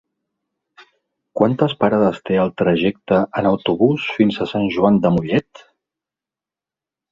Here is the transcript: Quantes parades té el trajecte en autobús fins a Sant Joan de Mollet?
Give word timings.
Quantes 1.39 1.75
parades 1.83 2.17
té 2.29 2.39
el 2.45 2.49
trajecte 2.63 3.21
en 3.43 3.51
autobús 3.51 4.09
fins 4.17 4.41
a 4.41 4.49
Sant 4.55 4.67
Joan 4.79 5.01
de 5.07 5.15
Mollet? 5.21 5.65